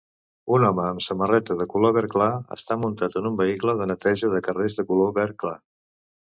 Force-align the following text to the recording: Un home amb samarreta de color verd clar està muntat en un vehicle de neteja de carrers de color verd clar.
Un 0.55 0.63
home 0.69 0.85
amb 0.91 1.03
samarreta 1.07 1.57
de 1.59 1.67
color 1.73 1.93
verd 1.99 2.15
clar 2.15 2.31
està 2.57 2.79
muntat 2.85 3.19
en 3.23 3.29
un 3.33 3.37
vehicle 3.45 3.79
de 3.83 3.89
neteja 3.95 4.33
de 4.35 4.45
carrers 4.51 4.81
de 4.81 4.89
color 4.93 5.17
verd 5.23 5.41
clar. 5.45 5.57